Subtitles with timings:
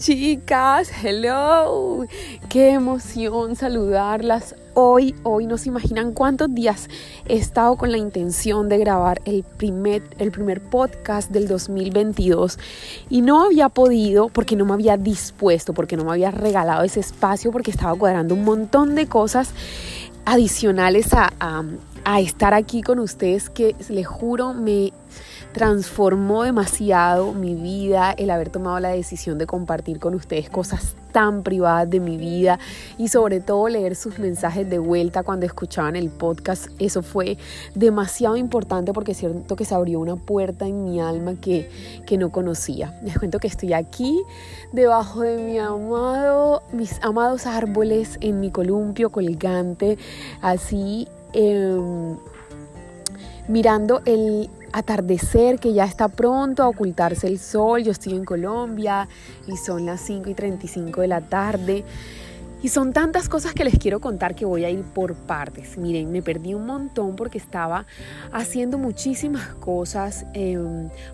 [0.00, 2.06] chicas, hello.
[2.48, 5.14] Qué emoción saludarlas hoy.
[5.24, 6.88] Hoy no se imaginan cuántos días
[7.28, 12.58] he estado con la intención de grabar el primer, el primer podcast del 2022
[13.10, 17.00] y no había podido porque no me había dispuesto, porque no me había regalado ese
[17.00, 19.50] espacio, porque estaba cuadrando un montón de cosas
[20.24, 21.62] adicionales a, a,
[22.04, 24.94] a estar aquí con ustedes que les juro me
[25.52, 31.42] transformó demasiado mi vida el haber tomado la decisión de compartir con ustedes cosas tan
[31.42, 32.60] privadas de mi vida
[32.98, 36.68] y sobre todo leer sus mensajes de vuelta cuando escuchaban el podcast.
[36.78, 37.36] Eso fue
[37.74, 41.68] demasiado importante porque siento que se abrió una puerta en mi alma que,
[42.06, 42.96] que no conocía.
[43.02, 44.22] Les cuento que estoy aquí
[44.72, 49.98] debajo de mi amado, mis amados árboles en mi columpio colgante,
[50.42, 51.76] así eh,
[53.48, 57.82] mirando el atardecer que ya está pronto a ocultarse el sol.
[57.82, 59.08] Yo estoy en Colombia
[59.46, 61.84] y son las 5 y 35 de la tarde.
[62.62, 65.78] Y son tantas cosas que les quiero contar que voy a ir por partes.
[65.78, 67.86] Miren, me perdí un montón porque estaba
[68.32, 70.58] haciendo muchísimas cosas eh,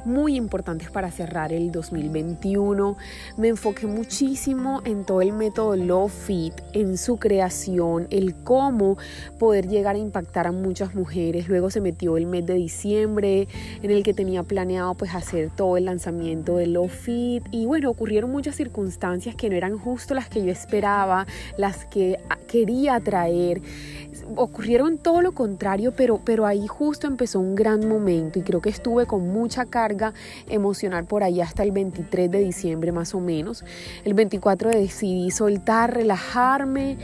[0.04, 2.96] muy importantes para cerrar el 2021.
[3.36, 8.98] Me enfoqué muchísimo en todo el método Love Fit, en su creación, el cómo
[9.38, 11.48] poder llegar a impactar a muchas mujeres.
[11.48, 13.46] Luego se metió el mes de diciembre
[13.82, 17.44] en el que tenía planeado pues hacer todo el lanzamiento de Love Fit.
[17.52, 21.24] Y bueno, ocurrieron muchas circunstancias que no eran justo las que yo esperaba
[21.56, 23.62] las que quería traer.
[24.34, 28.70] Ocurrieron todo lo contrario, pero, pero ahí justo empezó un gran momento y creo que
[28.70, 30.14] estuve con mucha carga
[30.48, 33.64] emocional por ahí hasta el 23 de diciembre más o menos.
[34.04, 36.96] El 24 decidí soltar, relajarme,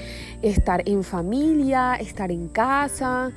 [0.42, 3.30] estar en familia, estar en casa.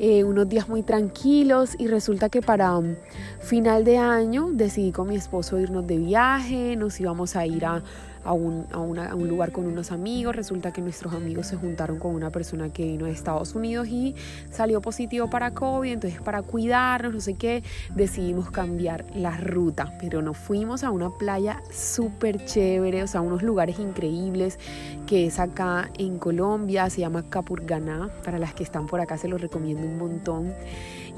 [0.00, 2.94] Eh, unos días muy tranquilos y resulta que para um,
[3.40, 7.82] final de año decidí con mi esposo irnos de viaje, nos íbamos a ir a
[8.24, 10.34] a un, a, un, lugar con unos amigos.
[10.34, 14.14] Resulta que nuestros amigos se juntaron con una persona que vino de Estados Unidos y
[14.50, 15.92] salió positivo para COVID.
[15.92, 17.62] Entonces, para cuidarnos, no sé qué,
[17.94, 19.92] decidimos cambiar la ruta.
[20.00, 24.58] Pero nos fuimos a una playa súper chévere, o sea, unos lugares increíbles
[25.06, 26.90] que es acá en Colombia.
[26.90, 28.10] Se llama Capurganá.
[28.24, 30.52] Para las que están por acá, se los recomiendo un montón.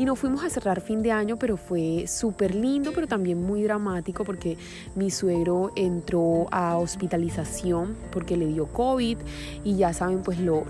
[0.01, 3.63] Y nos fuimos a cerrar fin de año, pero fue súper lindo, pero también muy
[3.65, 4.57] dramático porque
[4.95, 9.19] mi suegro entró a hospitalización porque le dio COVID
[9.63, 10.65] y ya saben pues lo,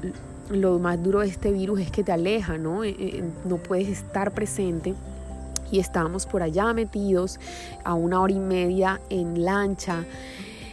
[0.51, 2.83] lo más duro de este virus es que te aleja, ¿no?
[2.83, 4.95] Eh, eh, no puedes estar presente
[5.71, 7.39] y estábamos por allá metidos
[7.85, 10.07] a una hora y media en lancha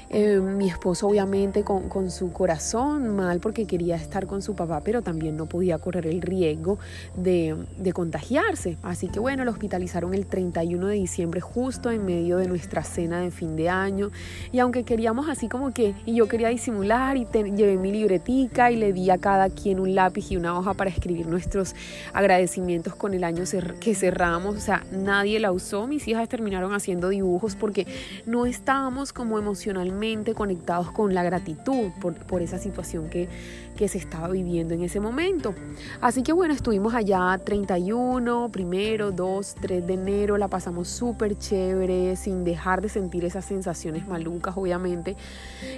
[0.09, 4.81] eh, mi esposo obviamente con, con, su corazón mal porque quería estar con su papá,
[4.81, 6.79] pero también no podía correr el riesgo
[7.15, 8.77] de, de, contagiarse.
[8.83, 13.19] Así que bueno, lo hospitalizaron el 31 de diciembre justo en medio de nuestra cena
[13.19, 14.09] de fin de año.
[14.53, 18.77] Y aunque queríamos así como que, y yo quería disimular y llevé mi libretica y
[18.77, 21.75] le di a cada quien un lápiz y una hoja para escribir nuestros
[22.13, 23.43] agradecimientos con el año
[23.81, 24.55] que cerramos.
[24.55, 25.85] O sea, nadie la usó.
[25.85, 27.85] Mis hijas terminaron haciendo dibujos porque
[28.25, 29.96] no estábamos como emocionalmente
[30.35, 33.27] conectados con la gratitud por, por esa situación que,
[33.75, 35.53] que, se estaba viviendo en ese momento.
[36.01, 42.15] Así que bueno, estuvimos allá 31, primero, 2, 3 de enero, la pasamos súper chévere,
[42.15, 45.15] sin dejar de sentir esas sensaciones malucas, obviamente.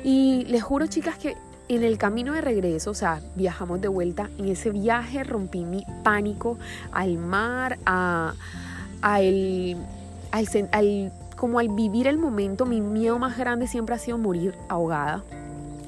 [0.03, 1.35] Y les juro, chicas, que
[1.69, 5.85] en el camino de regreso, o sea, viajamos de vuelta, en ese viaje rompí mi
[6.03, 6.57] pánico
[6.91, 8.33] al mar, a,
[9.01, 9.77] a el,
[10.31, 14.55] al, al como al vivir el momento, mi miedo más grande siempre ha sido morir
[14.67, 15.23] ahogada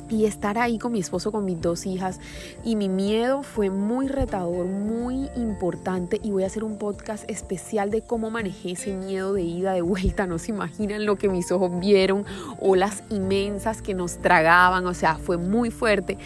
[0.10, 2.22] y estar ahí con mi esposo, con mis dos hijas.
[2.64, 6.22] Y mi miedo fue muy retador, muy importante.
[6.24, 9.82] Y voy a hacer un podcast especial de cómo manejé ese miedo de ida, de
[9.82, 10.26] vuelta.
[10.26, 12.26] No se imaginan lo que mis ojos vieron,
[12.60, 14.86] olas inmensas que nos tragaban.
[14.86, 16.18] O sea, fue muy fuerte.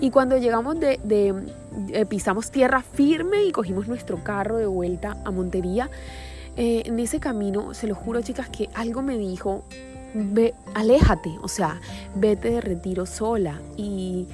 [0.00, 5.30] Y cuando llegamos de, de pisamos tierra firme y cogimos nuestro carro de vuelta a
[5.30, 5.90] Montería,
[6.60, 9.62] eh, en ese camino, se lo juro chicas, que algo me dijo,
[10.12, 11.80] ve, aléjate, o sea,
[12.16, 13.60] vete de retiro sola.
[13.76, 14.26] Y,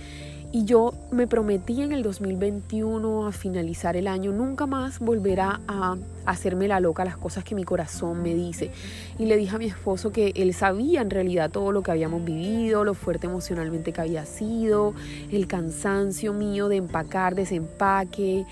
[0.50, 5.60] y yo me prometí en el 2021, a finalizar el año, nunca más volver a,
[5.68, 8.70] a hacerme la loca las cosas que mi corazón me dice.
[9.18, 12.24] Y le dije a mi esposo que él sabía en realidad todo lo que habíamos
[12.24, 14.94] vivido, lo fuerte emocionalmente que había sido,
[15.30, 18.44] el cansancio mío de empacar, desempaque.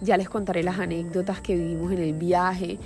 [0.00, 2.78] Ya les contaré las anécdotas que vivimos en el viaje.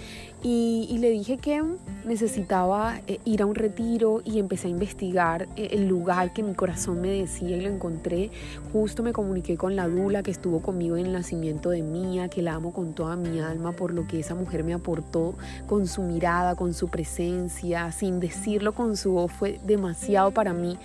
[0.46, 1.62] Y, le dije que
[2.04, 6.52] necesitaba eh, ir a un retiro y empecé a investigar eh, el lugar que mi
[6.52, 8.30] corazón me decía y lo encontré.
[8.70, 12.42] Justo me comuniqué con la Dula que estuvo conmigo en el nacimiento de Mía, que
[12.42, 15.34] la amo con toda mi alma por lo que esa mujer me aportó
[15.66, 20.78] con su mirada, con su presencia, sin decirlo con su voz, fue demasiado para mí.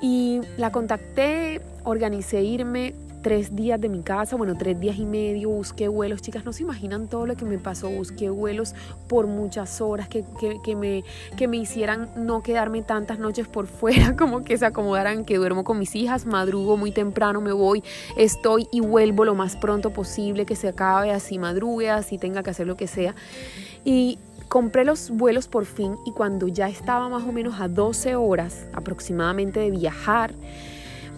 [0.00, 5.48] Y la contacté, organicé irme, tres días de mi casa, bueno, tres días y medio,
[5.48, 8.74] busqué vuelos, chicas, no se imaginan todo lo que me pasó, busqué vuelos
[9.08, 10.24] por muchas horas que,
[10.76, 11.04] me,
[11.36, 15.64] que me hicieran no quedarme tantas noches por fuera, como que se acomodaran, que duermo
[15.64, 17.82] con mis hijas, madrugo muy temprano, me voy,
[18.16, 22.50] estoy y vuelvo lo más pronto posible, que se acabe, así madrugue, así tenga que
[22.50, 23.14] hacer lo que sea.
[23.84, 28.16] Y compré los vuelos por fin y cuando ya estaba más o menos a 12
[28.16, 30.34] horas aproximadamente de viajar,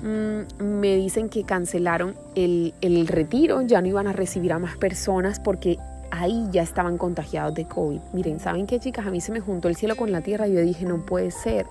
[0.04, 5.40] me dicen que cancelaron el, el retiro, ya no iban a recibir a más personas
[5.40, 5.78] porque
[6.10, 8.00] ahí ya estaban contagiados de COVID.
[8.12, 9.06] Miren, ¿saben qué, chicas?
[9.06, 11.30] A mí se me juntó el cielo con la tierra y yo dije, no puede
[11.30, 11.66] ser.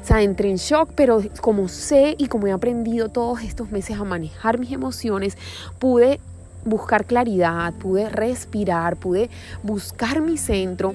[0.00, 3.98] O sea, entré en shock, pero como sé y como he aprendido todos estos meses
[3.98, 5.36] a manejar mis emociones,
[5.78, 6.20] pude
[6.64, 9.28] buscar claridad, pude respirar, pude
[9.62, 10.94] buscar mi centro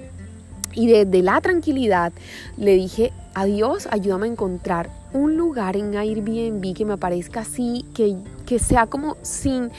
[0.73, 2.13] y desde la tranquilidad
[2.55, 8.15] le dije, adiós, ayúdame a encontrar un lugar en Airbnb que me parezca así, que,
[8.45, 9.71] que sea como sin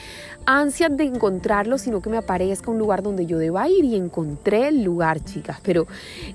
[0.45, 4.69] ansias de encontrarlo, sino que me aparezca un lugar donde yo deba ir y encontré
[4.69, 5.59] el lugar, chicas.
[5.61, 5.85] Pero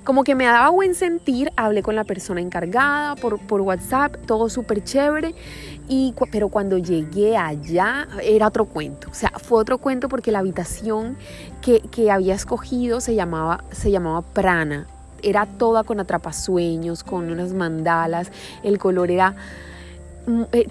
[0.03, 4.49] como que me daba buen sentir, hablé con la persona encargada por, por WhatsApp, todo
[4.49, 5.35] súper chévere.
[5.87, 10.39] Y, pero cuando llegué allá era otro cuento, o sea, fue otro cuento porque la
[10.39, 11.17] habitación
[11.61, 14.87] que, que había escogido se llamaba, se llamaba Prana,
[15.25, 18.31] era toda con atrapasueños, con unas mandalas,
[18.63, 19.35] el color era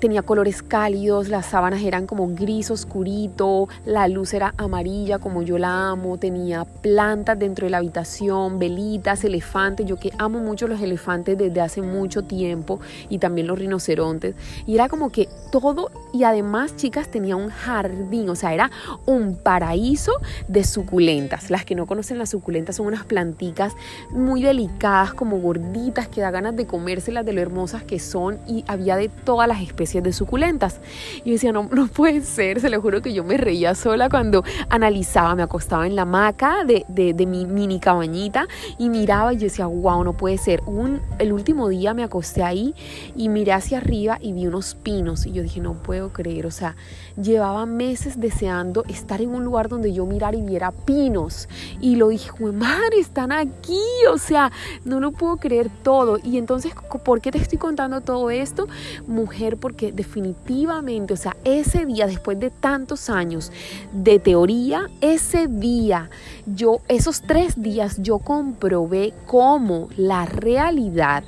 [0.00, 5.58] tenía colores cálidos, las sábanas eran como gris oscurito, la luz era amarilla como yo
[5.58, 10.80] la amo, tenía plantas dentro de la habitación, velitas, elefantes, yo que amo mucho los
[10.80, 14.34] elefantes desde hace mucho tiempo y también los rinocerontes.
[14.66, 18.70] Y era como que todo y además chicas tenía un jardín, o sea, era
[19.06, 20.12] un paraíso
[20.48, 21.50] de suculentas.
[21.50, 23.74] Las que no conocen las suculentas son unas planticas
[24.10, 28.64] muy delicadas, como gorditas, que da ganas de comérselas de lo hermosas que son y
[28.66, 30.81] había de todas las especies de suculentas.
[31.25, 34.08] Y yo decía, no, no puede ser, se lo juro que yo me reía sola
[34.08, 38.46] cuando analizaba, me acostaba en la hamaca de, de, mi mini cabañita
[38.79, 40.62] y miraba y yo decía, wow, no puede ser.
[40.67, 42.75] Un, el último día me acosté ahí
[43.17, 46.50] y miré hacia arriba y vi unos pinos y yo dije, no puedo creer, o
[46.50, 46.76] sea,
[47.20, 51.49] llevaba meses deseando estar en un lugar donde yo mirara y viera pinos.
[51.81, 53.81] Y lo dije, madre, están aquí,
[54.11, 54.52] o sea,
[54.85, 56.19] no lo puedo creer todo.
[56.23, 56.73] Y entonces,
[57.05, 58.67] ¿por qué te estoy contando todo esto?
[59.06, 63.50] Mujer porque definitivamente, o sea, ese día, después de tantos años
[63.92, 66.10] de teoría, ese día,
[66.46, 71.25] yo, esos tres días, yo comprobé cómo la realidad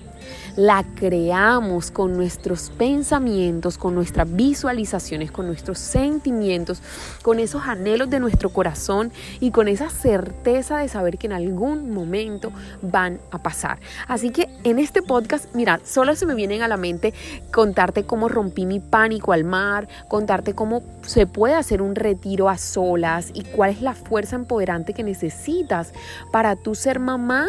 [0.56, 6.80] la creamos con nuestros pensamientos, con nuestras visualizaciones, con nuestros sentimientos,
[7.22, 11.92] con esos anhelos de nuestro corazón y con esa certeza de saber que en algún
[11.92, 13.78] momento van a pasar.
[14.08, 17.12] Así que en este podcast, mira, solo se me vienen a la mente
[17.52, 22.56] contarte cómo rompí mi pánico al mar, contarte cómo se puede hacer un retiro a
[22.56, 25.92] solas y cuál es la fuerza empoderante que necesitas
[26.32, 27.48] para tú ser mamá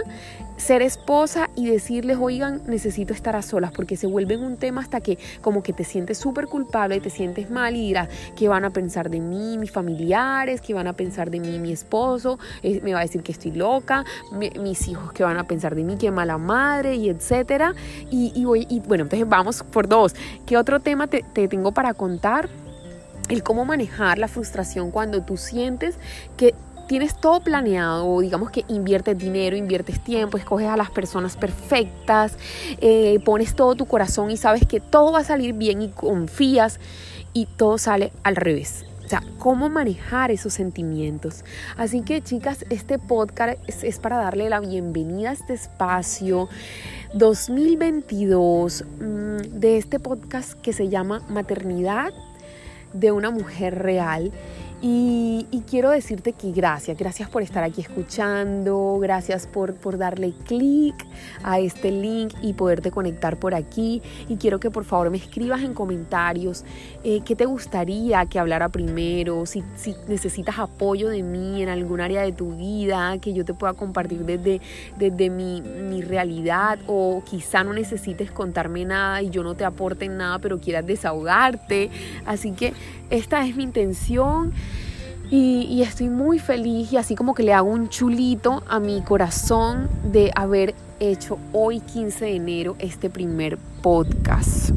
[0.57, 5.01] ser esposa y decirles, oigan, necesito estar a solas, porque se vuelve un tema hasta
[5.01, 8.65] que como que te sientes súper culpable y te sientes mal y dirás, ¿qué van
[8.65, 10.62] a pensar de mí mis familiares?
[10.62, 12.39] ¿Qué van a pensar de mí mi esposo?
[12.63, 15.83] Eh, me va a decir que estoy loca, mis hijos, ¿qué van a pensar de
[15.83, 15.95] mí?
[15.98, 17.74] Qué mala madre y etcétera.
[18.10, 20.15] Y, voy, y bueno, entonces vamos por dos.
[20.46, 22.50] ¿Qué otro tema te, te tengo para contar?
[23.29, 25.96] el cómo manejar la frustración cuando tú sientes
[26.38, 26.55] que
[26.88, 32.38] tienes todo planeado, digamos que inviertes dinero, inviertes tiempo, escoges a las personas perfectas,
[32.79, 36.79] eh, pones todo tu corazón y sabes que todo va a salir bien y confías
[37.34, 38.86] y todo sale al revés.
[39.06, 41.46] O sea, cómo manejar esos sentimientos.
[41.77, 46.50] Así que chicas, este podcast es, para darle la bienvenida a este espacio
[47.13, 52.12] 2022 mm, de este podcast que se llama Maternidad
[52.91, 54.34] de una mujer real
[54.79, 60.96] y, quiero decirte que gracias, gracias por estar aquí escuchando, gracias por, darle clic
[61.43, 64.01] a este link y poderte conectar por aquí.
[64.29, 66.63] Y quiero que por favor me escribas en comentarios
[67.03, 72.00] eh, qué te gustaría que hablara primero, si, si, necesitas apoyo de mí en algún
[72.00, 74.62] área de tu vida, que yo te pueda compartir desde,
[74.98, 80.07] desde mi, mi realidad o quizá no necesites contarme nada y yo no te aporte
[80.07, 81.89] nada, pero quieras desahogarte.
[82.25, 82.74] Así que
[83.10, 84.54] esta es mi intención.
[85.30, 89.90] Y, estoy muy feliz y así como que le hago un chulito a mi corazón
[90.06, 94.72] de haber hecho hoy 15 de enero este primer podcast.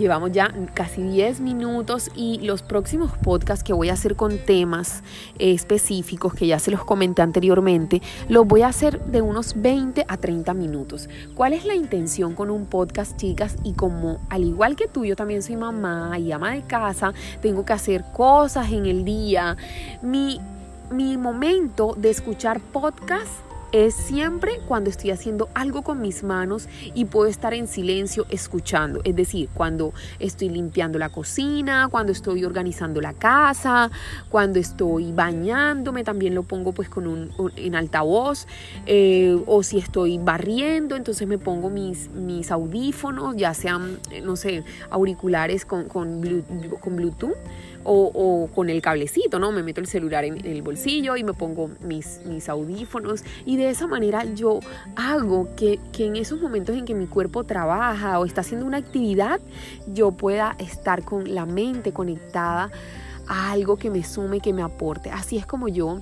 [0.00, 5.02] Llevamos ya casi 10 minutos y los próximos podcasts que voy a hacer con temas
[5.38, 10.16] específicos que ya se los comenté anteriormente, los voy a hacer de unos 20 a
[10.16, 11.10] 30 minutos.
[11.34, 13.56] ¿Cuál es la intención con un podcast, chicas?
[13.62, 17.66] Y como al igual que tú, yo también soy mamá y ama de casa, tengo
[17.66, 19.58] que hacer cosas en el día.
[20.00, 20.40] Mi,
[20.90, 27.04] mi momento de escuchar podcast es siempre cuando estoy haciendo algo con mis manos y
[27.04, 29.00] puedo estar en silencio escuchando.
[29.04, 33.90] Es decir, cuando estoy limpiando la cocina, cuando estoy organizando la casa,
[34.28, 38.46] cuando estoy bañándome, también lo pongo pues con un, en altavoz.
[38.86, 44.64] Eh, o si estoy barriendo, entonces me pongo mis, mis audífonos, ya sean, no sé,
[44.90, 46.22] auriculares con, con,
[46.80, 47.36] con Bluetooth
[47.84, 49.52] o, con el cablecito, ¿no?
[49.52, 53.70] Me meto el celular en, el bolsillo y me pongo mis, mis audífonos y de
[53.70, 54.60] esa manera yo
[54.96, 58.78] hago que, que en esos momentos en que mi cuerpo trabaja o está haciendo una
[58.78, 59.40] actividad,
[59.86, 62.70] yo pueda estar con la mente conectada
[63.26, 65.10] a algo que me sume, que me aporte.
[65.10, 66.00] Así es como yo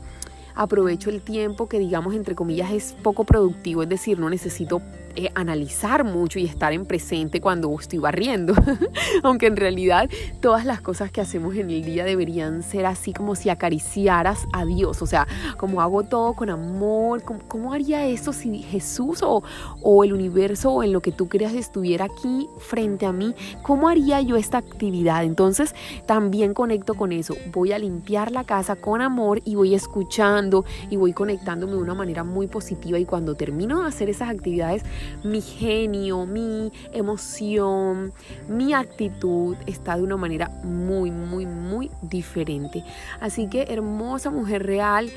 [0.55, 4.83] aprovecho el tiempo que digamos entre comillas es poco productivo, es decir, no necesito
[5.19, 8.55] eh, analizar mucho y estar en presente cuando estoy barriendo.
[9.25, 10.09] Aunque en realidad
[10.41, 14.65] todas las cosas que hacemos en el día deberían ser así como si acariciaras a
[14.65, 15.03] Dios.
[15.03, 17.25] O sea, como hago todo con amor.
[17.25, 19.43] ¿Cómo, haría eso si Jesús o,
[19.83, 23.35] o el universo o en lo que tú creas estuviera aquí frente a mí?
[23.63, 25.25] ¿Cómo haría yo esta actividad?
[25.25, 25.75] Entonces
[26.07, 27.35] también conecto con eso.
[27.53, 31.95] Voy a limpiar la casa con amor y voy escuchando y voy conectándome de una
[31.95, 34.85] manera muy positiva y cuando termino de hacer esas actividades
[35.25, 38.13] mi genio, mi emoción,
[38.49, 42.85] mi actitud está de una manera muy, muy, muy diferente.
[43.21, 45.11] Así que hermosa mujer real.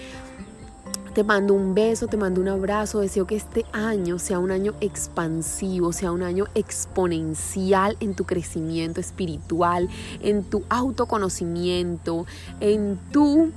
[1.14, 3.02] Te mando un beso, te mando un abrazo.
[3.02, 9.02] Deseo que este año sea un año expansivo, sea un año exponencial en tu crecimiento
[9.02, 9.90] espiritual,
[10.22, 12.26] en tu autoconocimiento,
[12.62, 13.52] en tu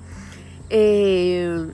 [0.69, 1.65] eh,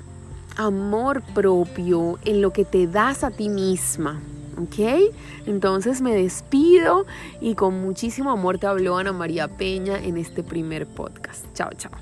[0.56, 4.20] amor propio, en lo que te das a ti misma.
[4.60, 5.12] ¿Ok?
[5.46, 7.06] Entonces me despido
[7.40, 11.44] y con muchísimo amor te habló Ana María Peña en este primer podcast.
[11.54, 11.92] Chao, chao.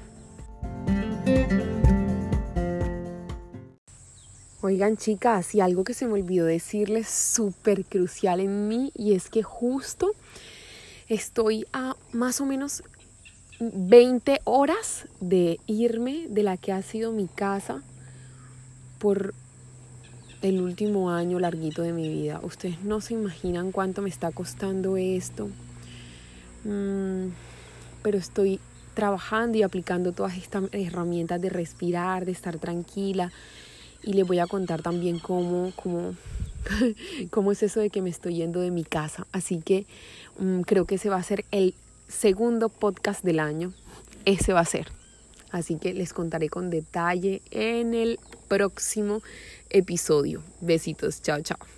[4.60, 9.30] Oigan chicas, y algo que se me olvidó decirles súper crucial en mí y es
[9.30, 10.12] que justo
[11.08, 12.82] estoy a más o menos
[13.60, 17.82] 20 horas de irme de la que ha sido mi casa
[18.98, 19.32] por
[20.42, 22.40] el último año larguito de mi vida.
[22.42, 25.48] Ustedes no se imaginan cuánto me está costando esto.
[26.64, 27.28] Mm,
[28.02, 28.60] pero estoy
[28.94, 33.32] trabajando y aplicando todas estas herramientas de respirar, de estar tranquila.
[34.02, 36.14] Y les voy a contar también cómo, cómo,
[37.30, 39.26] cómo es eso de que me estoy yendo de mi casa.
[39.32, 39.86] Así que
[40.38, 41.74] mm, creo que ese va a ser el
[42.08, 43.72] segundo podcast del año.
[44.24, 44.97] Ese va a ser.
[45.50, 49.22] Así que les contaré con detalle en el próximo
[49.70, 50.42] episodio.
[50.60, 51.77] Besitos, chao, chao.